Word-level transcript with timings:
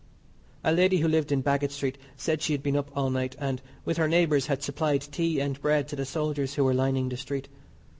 A 0.63 0.71
lady 0.71 0.97
who 0.97 1.07
lived 1.07 1.31
in 1.31 1.43
Baggot 1.43 1.69
Street 1.69 1.99
said 2.17 2.41
she 2.41 2.53
had 2.53 2.63
been 2.63 2.75
up 2.75 2.89
all 2.97 3.11
night, 3.11 3.35
and, 3.37 3.61
with 3.85 3.97
her 3.97 4.07
neighbours, 4.07 4.47
had 4.47 4.63
supplied 4.63 5.01
tea 5.01 5.39
and 5.39 5.61
bread 5.61 5.87
to 5.89 5.95
the 5.95 6.05
soldiers 6.05 6.55
who 6.55 6.63
were 6.63 6.73
lining 6.73 7.07
the 7.09 7.17
street. 7.17 7.47